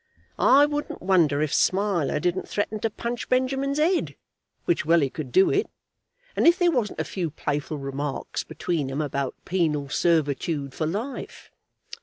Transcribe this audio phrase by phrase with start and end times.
[0.39, 4.15] I wouldn't wonder if Smiler didn't threaten to punch Benjamin's head,
[4.65, 5.69] which well he could do it,
[6.35, 11.51] and if there wasn't a few playful remarks between 'em about penal servitude for life.